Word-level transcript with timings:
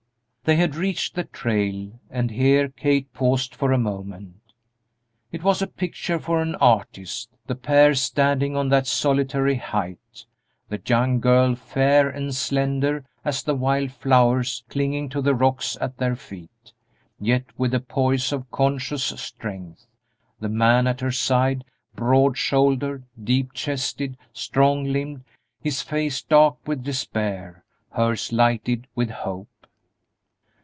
They 0.43 0.55
had 0.57 0.75
reached 0.75 1.13
the 1.15 1.23
trail, 1.25 1.97
and 2.09 2.29
here 2.31 2.67
Kate 2.67 3.13
paused 3.13 3.53
for 3.55 3.71
a 3.71 3.77
moment. 3.77 4.39
It 5.31 5.43
was 5.43 5.61
a 5.61 5.67
picture 5.67 6.17
for 6.19 6.41
an 6.41 6.55
artist, 6.55 7.29
the 7.47 7.53
pair 7.55 7.93
standing 7.93 8.57
on 8.57 8.67
that 8.69 8.85
solitary 8.87 9.55
height! 9.55 10.25
The 10.67 10.81
young 10.85 11.19
girl, 11.21 11.53
fair 11.55 12.09
and 12.09 12.33
slender 12.35 13.05
as 13.23 13.43
the 13.43 13.53
wild 13.55 13.91
flowers 13.91 14.63
clinging 14.67 15.07
to 15.09 15.21
the 15.21 15.35
rocks 15.35 15.77
at 15.79 15.97
their 15.99 16.15
feet, 16.17 16.73
yet 17.19 17.45
with 17.57 17.73
a 17.75 17.79
poise 17.79 18.33
of 18.33 18.49
conscious 18.51 19.03
strength; 19.05 19.85
the 20.39 20.49
man 20.49 20.85
at 20.87 21.01
her 21.01 21.11
side, 21.13 21.63
broad 21.95 22.35
shouldered, 22.37 23.03
deep 23.23 23.53
chested, 23.53 24.17
strong 24.33 24.85
limbed; 24.85 25.23
his 25.61 25.81
face 25.83 26.19
dark 26.21 26.57
with 26.67 26.83
despair, 26.83 27.63
hers 27.91 28.33
lighted 28.33 28.87
with 28.95 29.11
hope. 29.11 29.47